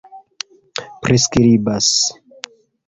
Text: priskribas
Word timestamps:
priskribas 1.03 1.95